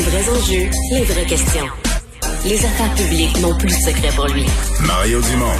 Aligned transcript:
Les 0.00 0.06
vrais 0.06 0.30
enjeux, 0.30 0.70
les 0.92 1.02
vraies 1.02 1.26
questions. 1.26 1.66
Les 2.46 2.56
affaires 2.64 2.94
publiques 2.94 3.38
n'ont 3.42 3.54
plus 3.58 3.68
de 3.68 3.72
secret 3.72 4.08
pour 4.16 4.28
lui. 4.28 4.46
Mario 4.86 5.20
Dumont. 5.20 5.52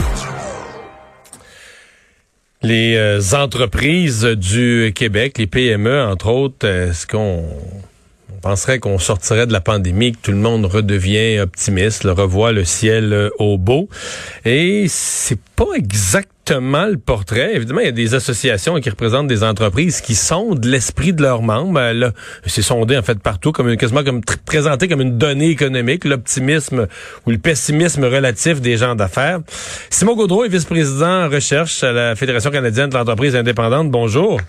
Les 2.63 2.97
euh, 2.97 3.21
entreprises 3.35 4.25
du 4.25 4.93
Québec, 4.95 5.37
les 5.37 5.47
PME, 5.47 6.05
entre 6.05 6.29
autres, 6.29 6.67
est-ce 6.67 7.07
qu'on 7.07 7.45
on 8.33 8.41
penserait 8.41 8.79
qu'on 8.79 8.99
sortirait 8.99 9.47
de 9.47 9.53
la 9.53 9.61
pandémie, 9.61 10.13
que 10.13 10.19
tout 10.23 10.31
le 10.31 10.39
monde 10.39 10.65
redevient 10.65 11.39
optimiste, 11.41 12.05
le 12.05 12.13
revoit 12.13 12.53
le 12.53 12.65
ciel 12.65 13.13
euh, 13.13 13.29
au 13.39 13.59
beau. 13.59 13.91
Et 14.47 14.87
c'est 14.89 15.41
pas 15.55 15.75
exactement 15.77 16.40
le 16.59 16.97
portrait. 16.97 17.55
Évidemment, 17.55 17.81
il 17.81 17.87
y 17.87 17.89
a 17.89 17.93
des 17.93 18.15
associations 18.15 18.81
qui 18.81 18.91
représentent 18.91 19.29
des 19.29 19.43
entreprises 19.45 20.01
qui 20.01 20.15
sont 20.15 20.55
de 20.55 20.69
l'esprit 20.69 21.13
de 21.13 21.23
leurs 21.23 21.43
membres. 21.43 21.79
Euh, 21.79 21.93
là, 21.93 22.13
c'est 22.47 22.63
sondé 22.63 22.97
en 22.97 23.03
fait 23.03 23.19
partout, 23.21 23.53
comme 23.53 23.77
quasiment 23.77 24.03
comme 24.03 24.21
présenté 24.45 24.89
comme 24.89 25.01
une 25.01 25.19
donnée 25.19 25.51
économique, 25.51 26.05
l'optimisme 26.05 26.87
ou 27.27 27.31
le 27.31 27.39
pessimisme 27.39 28.05
relatif 28.05 28.61
des 28.61 28.77
gens 28.77 28.95
d'affaires. 28.95 29.41
Simon 29.91 30.17
Gaudreau 30.17 30.45
est 30.45 30.49
vice-président 30.49 31.27
en 31.27 31.29
recherche 31.29 31.83
à 31.85 31.93
la 31.93 32.17
Fédération 32.17 32.51
canadienne 32.51 32.91
de 32.91 32.97
l'entreprise 32.97 33.37
indépendante. 33.37 33.91
Bonjour. 33.91 34.41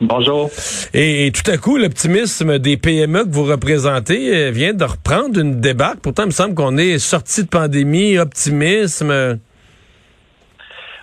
Bonjour. 0.00 0.50
Et, 0.92 1.32
tout 1.32 1.50
à 1.50 1.56
coup, 1.56 1.78
l'optimisme 1.78 2.58
des 2.58 2.76
PME 2.76 3.24
que 3.24 3.30
vous 3.30 3.44
représentez 3.44 4.36
euh, 4.36 4.50
vient 4.50 4.74
de 4.74 4.84
reprendre 4.84 5.40
une 5.40 5.60
débarque. 5.60 6.00
Pourtant, 6.00 6.24
il 6.24 6.26
me 6.26 6.32
semble 6.32 6.54
qu'on 6.54 6.76
est 6.76 6.98
sorti 6.98 7.44
de 7.44 7.48
pandémie, 7.48 8.18
optimisme. 8.18 9.38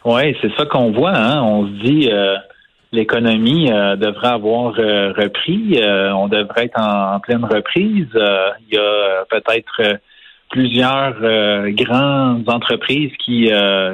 Oui, 0.06 0.36
c'est 0.42 0.54
ça 0.58 0.66
qu'on 0.66 0.92
voit. 0.92 1.16
Hein? 1.16 1.42
On 1.42 1.66
se 1.68 1.72
dit 1.84 2.10
euh, 2.12 2.36
l'économie 2.92 3.72
euh, 3.72 3.96
devrait 3.96 4.34
avoir 4.34 4.74
repris. 4.74 5.80
on 5.82 6.28
devrait 6.28 6.66
être 6.66 6.80
en, 6.80 7.20
pleine 7.20 7.46
reprise. 7.46 8.08
Il 8.14 8.76
y 8.76 8.78
a 8.78 9.26
peut-être 9.30 10.00
plusieurs 10.50 11.16
grandes 11.72 12.48
entreprises 12.48 13.12
qui, 13.24 13.50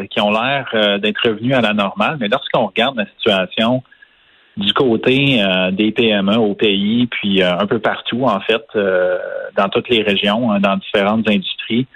qui 0.10 0.22
ont 0.22 0.32
l'air 0.32 1.00
d'être 1.00 1.22
revenues 1.26 1.54
à 1.54 1.62
la 1.62 1.74
normale. 1.74 2.18
Mais 2.20 2.28
lorsqu'on 2.28 2.68
regarde 2.68 2.98
la 2.98 3.06
situation 3.18 3.84
du 4.60 4.74
côté 4.74 5.42
euh, 5.42 5.72
des 5.72 5.92
PME 5.92 6.38
au 6.38 6.54
pays, 6.54 7.08
puis 7.08 7.42
euh, 7.42 7.58
un 7.58 7.66
peu 7.66 7.80
partout, 7.80 8.26
en 8.26 8.40
fait, 8.42 8.66
euh, 8.76 9.18
dans 9.56 9.70
toutes 9.70 9.90
les 9.90 10.02
régions, 10.02 10.52
hein, 10.52 10.60
dans 10.60 10.78
différentes 10.78 11.28
industries. 11.30 11.88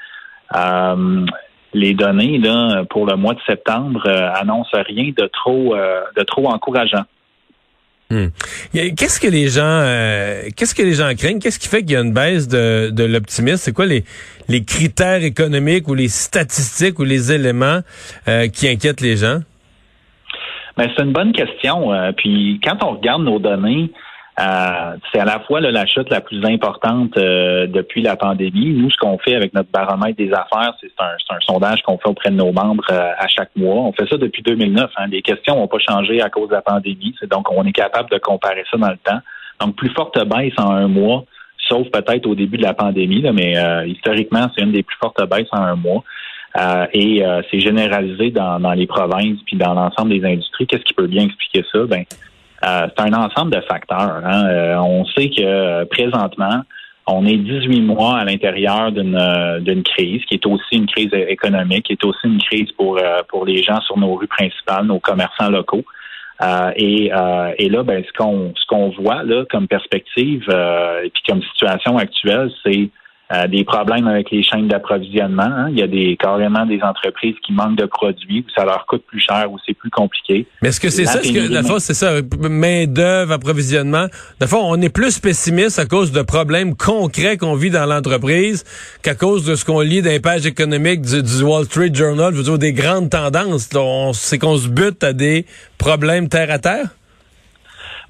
Les 1.73 1.93
données 1.93 2.38
là, 2.38 2.83
pour 2.89 3.05
le 3.05 3.16
mois 3.16 3.33
de 3.33 3.39
septembre 3.45 4.07
annoncent 4.07 4.77
rien 4.88 5.11
de 5.17 5.27
trop 5.27 5.75
de 5.75 6.23
trop 6.23 6.47
encourageant. 6.49 7.03
Hmm. 8.09 8.27
Qu'est-ce 8.73 9.19
que 9.19 9.27
les 9.27 9.47
gens 9.47 9.81
qu'est-ce 10.55 10.75
que 10.75 10.83
les 10.83 10.94
gens 10.94 11.13
craignent? 11.16 11.39
Qu'est-ce 11.39 11.59
qui 11.59 11.67
fait 11.67 11.81
qu'il 11.81 11.91
y 11.91 11.95
a 11.95 12.01
une 12.01 12.13
baisse 12.13 12.47
de, 12.47 12.89
de 12.91 13.03
l'optimisme? 13.03 13.57
C'est 13.57 13.73
quoi 13.73 13.85
les, 13.85 14.03
les 14.49 14.63
critères 14.63 15.23
économiques 15.23 15.88
ou 15.88 15.95
les 15.95 16.09
statistiques 16.09 16.99
ou 16.99 17.03
les 17.03 17.31
éléments 17.31 17.79
qui 18.53 18.67
inquiètent 18.67 19.01
les 19.01 19.17
gens? 19.17 19.39
Mais 20.77 20.89
c'est 20.95 21.03
une 21.03 21.13
bonne 21.13 21.33
question. 21.33 21.94
Euh, 21.94 22.11
puis 22.16 22.59
quand 22.63 22.83
on 22.83 22.97
regarde 22.97 23.23
nos 23.23 23.39
données, 23.39 23.91
euh, 24.39 24.95
c'est 25.11 25.19
à 25.19 25.25
la 25.25 25.39
fois 25.41 25.61
la 25.61 25.85
chute 25.85 26.09
la 26.09 26.21
plus 26.21 26.43
importante 26.45 27.15
euh, 27.17 27.67
depuis 27.67 28.01
la 28.01 28.15
pandémie. 28.15 28.73
Nous, 28.73 28.89
ce 28.89 28.97
qu'on 28.97 29.17
fait 29.19 29.35
avec 29.35 29.53
notre 29.53 29.69
baromètre 29.69 30.17
des 30.17 30.31
affaires, 30.31 30.73
c'est 30.81 30.91
un, 30.99 31.39
sondage 31.41 31.81
qu'on 31.83 31.97
fait 31.97 32.09
auprès 32.09 32.31
de 32.31 32.35
nos 32.35 32.51
membres 32.51 32.89
à 32.91 33.27
chaque 33.27 33.55
mois. 33.55 33.75
On 33.75 33.93
fait 33.93 34.07
ça 34.09 34.17
depuis 34.17 34.41
2009. 34.41 34.91
Hein. 34.97 35.07
Les 35.11 35.21
questions 35.21 35.55
n'ont 35.55 35.67
pas 35.67 35.79
changé 35.79 36.21
à 36.21 36.29
cause 36.29 36.49
de 36.49 36.55
la 36.55 36.61
pandémie. 36.61 37.15
donc, 37.29 37.51
on 37.51 37.63
est 37.65 37.71
capable 37.71 38.09
de 38.09 38.17
comparer 38.17 38.63
ça 38.71 38.77
dans 38.77 38.89
le 38.89 38.97
temps. 38.97 39.19
Donc, 39.59 39.75
plus 39.75 39.89
forte 39.89 40.17
baisse 40.27 40.53
en 40.57 40.71
un 40.71 40.87
mois, 40.87 41.25
sauf 41.69 41.87
peut-être 41.91 42.25
au 42.25 42.35
début 42.35 42.57
de 42.57 42.63
la 42.63 42.73
pandémie, 42.73 43.23
mais 43.33 43.53
historiquement, 43.87 44.49
c'est 44.55 44.63
une 44.63 44.71
des 44.71 44.83
plus 44.83 44.97
fortes 44.99 45.21
baisses 45.29 45.47
en 45.51 45.61
un 45.61 45.75
mois. 45.75 46.03
Euh, 46.55 46.85
et 46.93 47.25
euh, 47.25 47.41
c'est 47.49 47.59
généralisé 47.59 48.29
dans, 48.29 48.59
les 48.73 48.85
provinces 48.85 49.39
puis 49.45 49.57
dans 49.57 49.73
l'ensemble 49.73 50.09
des 50.11 50.25
industries. 50.25 50.67
Qu'est-ce 50.67 50.83
qui 50.83 50.93
peut 50.93 51.07
bien 51.07 51.23
expliquer 51.23 51.66
ça? 51.72 51.79
Ben, 51.85 52.03
euh, 52.66 52.88
c'est 52.96 53.03
un 53.03 53.13
ensemble 53.13 53.51
de 53.53 53.62
facteurs. 53.62 54.22
Hein. 54.24 54.79
on 54.81 55.06
sait 55.06 55.29
que 55.29 55.84
présentement, 55.85 56.62
on 57.06 57.25
est 57.25 57.38
18 57.38 57.81
mois 57.81 58.18
à 58.18 58.24
l'intérieur 58.24 58.91
d'une 58.91 59.84
crise 59.84 60.24
qui 60.25 60.35
est 60.35 60.46
aussi 60.46 60.78
une 60.78 60.88
crise 60.88 61.12
économique, 61.13 61.85
qui 61.85 61.94
est 61.94 62.06
aussi 62.06 62.25
une 62.25 62.41
crise 62.41 62.72
pour 62.78 62.97
pour 63.28 63.46
les 63.46 63.62
gens 63.62 63.81
sur 63.81 63.97
nos 63.97 64.16
rues 64.16 64.28
principales, 64.28 64.85
nos 64.85 65.00
commerçants 65.00 65.50
locaux. 65.50 65.84
et, 66.78 67.12
et 67.57 67.69
là, 67.69 67.84
ben, 67.84 68.03
ce 68.07 68.13
qu'on 68.18 68.53
ce 68.56 68.66
qu'on 68.68 68.90
voit 68.91 69.23
là 69.23 69.44
comme 69.50 69.68
perspective 69.68 70.46
et 71.03 71.09
puis 71.09 71.23
comme 71.28 71.44
situation 71.44 71.97
actuelle, 71.97 72.50
c'est 72.63 72.90
euh, 73.33 73.47
des 73.47 73.63
problèmes 73.63 74.07
avec 74.07 74.29
les 74.31 74.44
chaînes 74.44 74.67
d'approvisionnement. 74.67 75.44
Hein. 75.44 75.69
Il 75.69 75.79
y 75.79 75.81
a 75.81 75.88
des 75.88 76.17
carrément 76.19 76.66
des 76.66 76.81
entreprises 76.81 77.35
qui 77.45 77.53
manquent 77.53 77.77
de 77.77 77.85
produits, 77.85 78.45
où 78.47 78.51
ça 78.55 78.63
leur 78.63 78.85
coûte 78.85 79.03
plus 79.07 79.19
cher, 79.19 79.51
où 79.51 79.57
c'est 79.66 79.73
plus 79.73 79.89
compliqué. 79.89 80.45
Mais 80.61 80.69
est-ce 80.69 80.79
que 80.79 80.89
c'est 80.89 81.05
ça, 81.05 81.19
que, 81.19 81.51
la 81.51 81.63
fois, 81.63 81.79
c'est 81.79 81.93
ça, 81.93 82.11
main 82.49 82.85
d'œuvre, 82.85 83.31
approvisionnement? 83.31 84.05
La 84.39 84.47
fois, 84.47 84.59
on 84.63 84.79
est 84.81 84.93
plus 84.93 85.19
pessimiste 85.19 85.79
à 85.79 85.85
cause 85.85 86.11
de 86.11 86.22
problèmes 86.22 86.75
concrets 86.75 87.38
qu'on 87.38 87.55
vit 87.55 87.72
dans 87.72 87.85
l'entreprise 87.85 88.63
qu'à 89.01 89.16
cause 89.16 89.45
de 89.45 89.55
ce 89.55 89.66
qu'on 89.66 89.81
lit 89.81 90.01
dans 90.01 90.11
les 90.11 90.19
pages 90.19 90.45
économiques 90.45 91.01
du, 91.01 91.43
Wall 91.43 91.66
Street 91.66 91.93
Journal, 91.93 92.33
je 92.33 92.38
veux 92.38 92.43
dire, 92.43 92.57
des 92.59 92.73
grandes 92.73 93.09
tendances. 93.09 93.69
C'est 94.13 94.38
qu'on 94.38 94.57
se 94.57 94.67
bute 94.67 95.03
à 95.03 95.13
des 95.13 95.45
problèmes 95.77 96.29
terre 96.29 96.51
à 96.51 96.59
terre? 96.59 96.88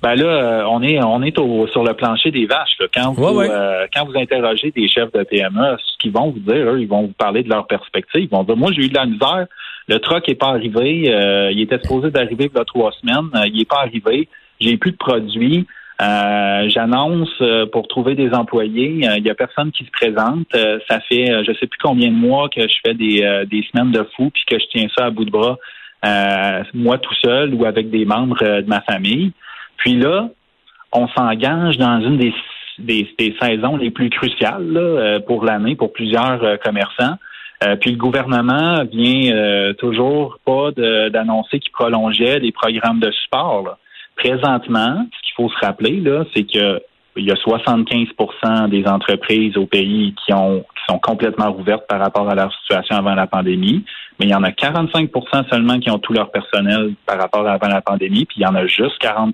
Ben 0.03 0.15
là, 0.15 0.25
euh, 0.25 0.63
on 0.69 0.83
est 0.83 1.01
on 1.01 1.23
est 1.23 1.33
sur 1.71 1.83
le 1.83 1.93
plancher 1.93 2.29
des 2.29 2.45
vaches. 2.45 2.75
Quand 2.93 3.13
vous 3.13 3.39
euh, 3.39 3.87
quand 3.95 4.05
vous 4.05 4.17
interrogez 4.17 4.69
des 4.71 4.89
chefs 4.89 5.13
de 5.13 5.23
PME, 5.23 5.77
ce 5.79 5.97
qu'ils 5.97 6.11
vont 6.11 6.29
vous 6.29 6.39
dire, 6.39 6.73
eux, 6.73 6.81
ils 6.81 6.89
vont 6.89 7.03
vous 7.03 7.13
parler 7.13 7.41
de 7.41 7.47
leur 7.47 7.65
perspective. 7.67 8.23
Ils 8.23 8.29
vont 8.29 8.43
dire, 8.43 8.57
moi 8.57 8.71
j'ai 8.73 8.83
eu 8.83 8.89
de 8.89 8.95
la 8.95 9.05
misère, 9.05 9.45
le 9.87 9.99
truck 9.99 10.27
est 10.27 10.35
pas 10.35 10.49
arrivé, 10.49 11.05
euh, 11.07 11.51
il 11.53 11.61
était 11.61 11.79
supposé 11.81 12.11
d'arriver 12.11 12.51
il 12.53 12.57
y 12.57 12.61
a 12.61 12.65
trois 12.65 12.91
semaines, 12.91 13.29
il 13.45 13.61
est 13.61 13.69
pas 13.69 13.79
arrivé, 13.79 14.27
j'ai 14.59 14.75
plus 14.75 14.91
de 14.91 14.97
produits. 14.97 15.65
J'annonce 15.99 17.41
pour 17.71 17.87
trouver 17.87 18.15
des 18.15 18.33
employés. 18.33 19.07
Il 19.17 19.23
y 19.23 19.29
a 19.29 19.35
personne 19.35 19.71
qui 19.71 19.85
se 19.85 19.91
présente. 19.91 20.47
ça 20.89 20.99
fait 20.99 21.27
je 21.45 21.53
sais 21.57 21.67
plus 21.67 21.79
combien 21.81 22.09
de 22.09 22.15
mois 22.15 22.49
que 22.49 22.61
je 22.61 22.75
fais 22.85 22.93
des, 22.93 23.45
des 23.49 23.65
semaines 23.71 23.93
de 23.93 24.05
fou 24.13 24.29
puis 24.33 24.43
que 24.45 24.59
je 24.59 24.65
tiens 24.69 24.87
ça 24.97 25.05
à 25.05 25.09
bout 25.11 25.23
de 25.23 25.31
bras, 25.31 25.57
moi 26.73 26.97
tout 26.97 27.15
seul 27.23 27.53
ou 27.53 27.63
avec 27.63 27.89
des 27.89 28.03
membres 28.03 28.43
de 28.43 28.67
ma 28.67 28.81
famille. 28.81 29.31
Puis 29.83 29.95
là, 29.95 30.29
on 30.93 31.09
s'engage 31.09 31.77
dans 31.77 31.99
une 31.99 32.17
des, 32.17 32.33
des, 32.79 33.35
saisons 33.41 33.75
les 33.75 33.91
plus 33.91 34.09
cruciales 34.09 34.77
euh, 34.77 35.19
pour 35.19 35.43
l'année 35.43 35.75
pour 35.75 35.91
plusieurs 35.91 36.41
euh, 36.41 36.55
commerçants. 36.55 37.15
Euh, 37.65 37.75
puis 37.75 37.91
le 37.91 37.97
gouvernement 37.97 38.85
vient 38.85 39.73
toujours 39.77 40.39
pas 40.45 40.71
d'annoncer 40.71 41.59
qu'il 41.59 41.71
prolongeait 41.71 42.39
les 42.39 42.51
programmes 42.53 42.99
de 42.99 43.11
support. 43.11 43.77
Présentement, 44.15 45.05
ce 45.11 45.21
qu'il 45.23 45.33
faut 45.35 45.49
se 45.49 45.65
rappeler, 45.65 45.99
là, 45.99 46.23
c'est 46.33 46.43
que 46.43 46.81
il 47.15 47.25
y 47.25 47.31
a 47.31 47.35
75% 47.35 48.69
des 48.69 48.87
entreprises 48.87 49.57
au 49.57 49.65
pays 49.65 50.15
qui 50.25 50.33
ont 50.33 50.61
qui 50.61 50.93
sont 50.93 50.99
complètement 50.99 51.55
ouvertes 51.55 51.87
par 51.87 51.99
rapport 51.99 52.29
à 52.29 52.35
leur 52.35 52.53
situation 52.59 52.97
avant 52.97 53.15
la 53.15 53.27
pandémie, 53.27 53.85
mais 54.19 54.25
il 54.25 54.31
y 54.31 54.35
en 54.35 54.43
a 54.43 54.49
45% 54.49 55.49
seulement 55.49 55.79
qui 55.79 55.89
ont 55.89 55.99
tout 55.99 56.13
leur 56.13 56.29
personnel 56.31 56.93
par 57.05 57.17
rapport 57.19 57.47
à 57.47 57.53
avant 57.53 57.67
la 57.67 57.81
pandémie, 57.81 58.25
puis 58.25 58.37
il 58.39 58.43
y 58.43 58.45
en 58.45 58.55
a 58.55 58.65
juste 58.67 59.01
40% 59.01 59.31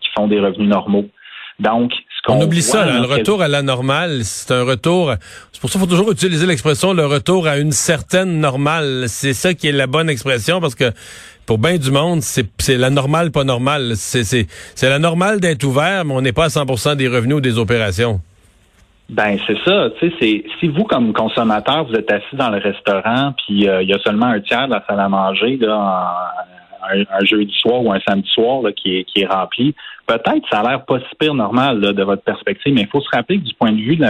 qui 0.00 0.10
font 0.14 0.26
des 0.26 0.40
revenus 0.40 0.68
normaux. 0.68 1.06
Donc, 1.58 1.92
on 2.28 2.40
oublie 2.40 2.62
ça, 2.62 2.84
le 2.84 3.06
retour 3.06 3.42
à 3.42 3.48
la 3.48 3.62
normale, 3.62 4.20
c'est 4.24 4.52
un 4.52 4.64
retour. 4.64 5.14
C'est 5.52 5.60
pour 5.60 5.70
ça 5.70 5.78
qu'il 5.78 5.88
faut 5.88 5.94
toujours 5.94 6.12
utiliser 6.12 6.46
l'expression 6.46 6.92
le 6.92 7.06
retour 7.06 7.46
à 7.46 7.58
une 7.58 7.72
certaine 7.72 8.40
normale. 8.40 9.04
C'est 9.08 9.32
ça 9.32 9.54
qui 9.54 9.68
est 9.68 9.72
la 9.72 9.86
bonne 9.86 10.10
expression 10.10 10.60
parce 10.60 10.74
que 10.74 10.92
pour 11.46 11.58
bien 11.58 11.78
du 11.78 11.90
monde, 11.90 12.22
c'est 12.22 12.76
la 12.76 12.90
normale, 12.90 13.30
pas 13.30 13.44
normale. 13.44 13.92
C'est 13.94 14.46
la 14.82 14.98
normale 14.98 15.40
d'être 15.40 15.64
ouvert, 15.64 16.04
mais 16.04 16.14
on 16.14 16.20
n'est 16.20 16.32
pas 16.32 16.44
à 16.44 16.48
100% 16.48 16.96
des 16.96 17.08
revenus 17.08 17.36
ou 17.36 17.40
des 17.40 17.58
opérations. 17.58 18.20
Ben 19.08 19.38
c'est 19.46 19.56
ça, 19.64 19.88
tu 20.00 20.10
sais, 20.18 20.44
si 20.58 20.66
vous 20.66 20.82
comme 20.82 21.12
consommateur 21.12 21.84
vous 21.84 21.94
êtes 21.94 22.10
assis 22.10 22.34
dans 22.34 22.50
le 22.50 22.58
restaurant 22.58 23.34
puis 23.36 23.68
euh, 23.68 23.80
il 23.80 23.88
y 23.88 23.92
a 23.92 24.00
seulement 24.00 24.26
un 24.26 24.40
tiers 24.40 24.66
de 24.66 24.72
la 24.72 24.84
salle 24.84 24.98
à 24.98 25.08
manger 25.08 25.58
là, 25.58 26.34
un, 26.92 27.24
jeudi 27.24 27.54
soir 27.60 27.82
ou 27.82 27.92
un 27.92 28.00
samedi 28.06 28.28
soir 28.30 28.62
là, 28.62 28.72
qui, 28.72 28.98
est, 28.98 29.04
qui 29.04 29.20
est 29.22 29.26
rempli, 29.26 29.74
peut-être 30.06 30.46
ça 30.50 30.60
a 30.60 30.68
l'air 30.68 30.84
pas 30.84 30.98
si 31.00 31.16
pire 31.18 31.34
normal 31.34 31.80
là, 31.80 31.92
de 31.92 32.02
votre 32.02 32.22
perspective, 32.22 32.74
mais 32.74 32.82
il 32.82 32.88
faut 32.88 33.00
se 33.00 33.08
rappeler 33.12 33.38
que 33.38 33.44
du 33.44 33.54
point 33.54 33.72
de 33.72 33.80
vue 33.80 33.96
de, 33.96 34.06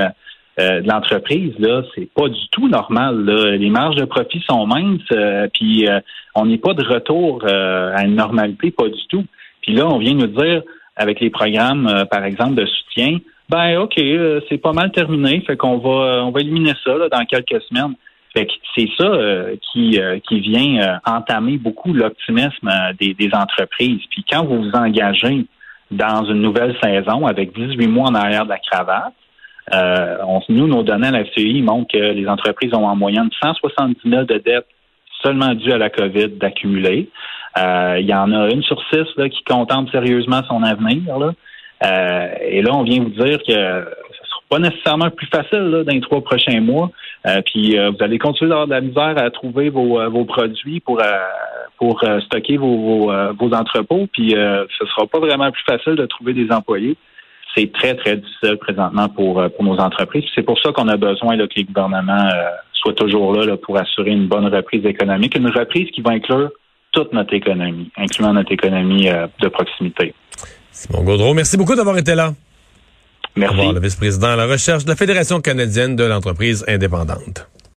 euh, 0.58 0.80
l'entreprise, 0.86 1.52
là, 1.58 1.82
c'est 1.94 2.08
pas 2.14 2.28
du 2.28 2.48
tout 2.50 2.66
normal. 2.68 3.24
Là. 3.26 3.56
Les 3.56 3.68
marges 3.68 3.96
de 3.96 4.06
profit 4.06 4.42
sont 4.48 4.66
minces, 4.66 5.02
euh, 5.12 5.48
puis 5.52 5.86
euh, 5.86 6.00
on 6.34 6.46
n'est 6.46 6.56
pas 6.56 6.72
de 6.72 6.82
retour 6.82 7.44
à 7.44 8.02
une 8.04 8.14
normalité, 8.14 8.70
pas 8.70 8.88
du 8.88 9.06
tout. 9.08 9.24
Puis 9.60 9.74
là, 9.74 9.86
on 9.86 9.98
vient 9.98 10.14
nous 10.14 10.28
dire, 10.28 10.62
avec 10.96 11.20
les 11.20 11.28
programmes, 11.28 12.06
par 12.10 12.24
exemple, 12.24 12.54
de 12.54 12.64
soutien, 12.64 13.18
ben 13.50 13.78
ok, 13.78 14.00
c'est 14.48 14.58
pas 14.58 14.72
mal 14.72 14.90
terminé, 14.92 15.42
fait 15.46 15.56
qu'on 15.56 15.78
va 15.78 16.24
on 16.24 16.30
va 16.30 16.40
éliminer 16.40 16.72
ça 16.82 16.96
là, 16.96 17.08
dans 17.08 17.24
quelques 17.26 17.62
semaines. 17.64 17.94
Fait 18.36 18.46
que 18.46 18.52
c'est 18.74 18.88
ça 18.98 19.10
qui, 19.72 19.98
qui 20.28 20.40
vient 20.40 21.00
entamer 21.06 21.56
beaucoup 21.56 21.94
l'optimisme 21.94 22.70
des, 23.00 23.14
des 23.14 23.30
entreprises. 23.32 24.00
Puis 24.10 24.24
quand 24.30 24.44
vous 24.44 24.62
vous 24.62 24.72
engagez 24.72 25.46
dans 25.90 26.24
une 26.24 26.42
nouvelle 26.42 26.76
saison 26.82 27.26
avec 27.26 27.56
18 27.56 27.86
mois 27.86 28.08
en 28.10 28.14
arrière 28.14 28.44
de 28.44 28.50
la 28.50 28.58
cravate, 28.58 29.14
on, 29.72 30.42
nous, 30.50 30.66
nos 30.66 30.82
données 30.82 31.08
à 31.08 31.12
la 31.12 31.24
FCI 31.24 31.62
montrent 31.62 31.90
que 31.90 32.12
les 32.12 32.28
entreprises 32.28 32.74
ont 32.74 32.86
en 32.86 32.94
moyenne 32.94 33.30
170 33.42 33.98
000 34.04 34.24
de 34.24 34.36
dettes 34.36 34.66
seulement 35.22 35.54
dues 35.54 35.72
à 35.72 35.78
la 35.78 35.88
COVID 35.88 36.28
d'accumuler. 36.38 37.08
il 37.56 38.06
y 38.06 38.14
en 38.14 38.32
a 38.32 38.50
une 38.50 38.62
sur 38.62 38.78
six 38.92 39.06
là, 39.16 39.30
qui 39.30 39.42
contemple 39.44 39.90
sérieusement 39.90 40.42
son 40.46 40.62
avenir. 40.62 41.18
Là. 41.18 41.32
et 42.42 42.60
là, 42.60 42.70
on 42.74 42.82
vient 42.82 43.02
vous 43.02 43.24
dire 43.24 43.38
que 43.48 43.86
pas 44.48 44.58
nécessairement 44.58 45.10
plus 45.10 45.26
facile 45.26 45.58
là, 45.58 45.84
dans 45.84 45.92
les 45.92 46.00
trois 46.00 46.22
prochains 46.22 46.60
mois. 46.60 46.90
Euh, 47.26 47.42
puis 47.44 47.78
euh, 47.78 47.90
vous 47.90 48.04
allez 48.04 48.18
continuer 48.18 48.50
d'avoir 48.50 48.66
de 48.66 48.72
la 48.72 48.80
misère 48.80 49.14
à 49.16 49.30
trouver 49.30 49.68
vos, 49.68 50.00
euh, 50.00 50.08
vos 50.08 50.24
produits 50.24 50.80
pour 50.80 51.02
pour 51.78 52.02
stocker 52.24 52.56
vos, 52.56 53.12
vos, 53.38 53.52
entrepôts. 53.52 54.06
Puis 54.10 54.30
ce 54.30 54.86
sera 54.86 55.06
pas 55.06 55.18
vraiment 55.18 55.50
plus 55.50 55.62
facile 55.68 55.94
de 55.94 56.06
trouver 56.06 56.32
des 56.32 56.50
employés. 56.50 56.96
C'est 57.54 57.70
très 57.70 57.94
très 57.94 58.16
difficile 58.16 58.56
présentement 58.56 59.10
pour 59.10 59.42
pour 59.50 59.64
nos 59.64 59.76
entreprises. 59.78 60.24
C'est 60.34 60.42
pour 60.42 60.58
ça 60.60 60.72
qu'on 60.72 60.88
a 60.88 60.96
besoin 60.96 61.36
là, 61.36 61.46
que 61.46 61.52
les 61.56 61.64
gouvernements 61.64 62.30
soient 62.72 62.94
toujours 62.94 63.34
là, 63.34 63.44
là 63.44 63.56
pour 63.58 63.76
assurer 63.76 64.12
une 64.12 64.26
bonne 64.26 64.46
reprise 64.46 64.86
économique, 64.86 65.36
une 65.36 65.50
reprise 65.50 65.90
qui 65.90 66.00
va 66.00 66.12
inclure 66.12 66.50
toute 66.92 67.12
notre 67.12 67.34
économie, 67.34 67.90
incluant 67.98 68.32
notre 68.32 68.52
économie 68.52 69.10
de 69.40 69.48
proximité. 69.48 70.14
Simon 70.70 71.04
Gaudreau, 71.04 71.34
merci 71.34 71.58
beaucoup 71.58 71.74
d'avoir 71.74 71.98
été 71.98 72.14
là. 72.14 72.32
Merci. 73.36 73.72
le 73.72 73.80
vice-président 73.80 74.28
à 74.28 74.36
la 74.36 74.46
recherche 74.46 74.84
de 74.84 74.90
la 74.90 74.96
Fédération 74.96 75.40
canadienne 75.40 75.94
de 75.94 76.04
l'entreprise 76.04 76.64
indépendante. 76.66 77.46